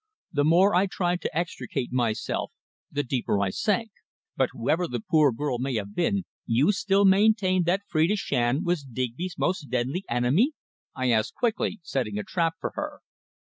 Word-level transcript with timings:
The 0.33 0.43
more 0.43 0.73
I 0.73 0.87
tried 0.87 1.21
to 1.21 1.37
extricate 1.37 1.91
myself 1.91 2.51
the 2.91 3.03
deeper 3.03 3.39
I 3.39 3.51
sank. 3.51 3.91
"But 4.35 4.49
whoever 4.51 4.87
the 4.87 4.99
poor 5.07 5.31
girl 5.31 5.59
may 5.59 5.75
have 5.75 5.93
been, 5.93 6.23
you 6.47 6.71
still 6.71 7.05
maintain 7.05 7.65
that 7.65 7.83
Phrida 7.87 8.15
Shand 8.17 8.65
was 8.65 8.81
Digby's 8.81 9.35
most 9.37 9.69
deadly 9.69 10.03
enemy?" 10.09 10.53
I 10.95 11.11
asked 11.11 11.35
quickly, 11.35 11.81
setting 11.83 12.17
a 12.17 12.23
trap 12.23 12.55
for 12.59 12.71
her. 12.73 13.01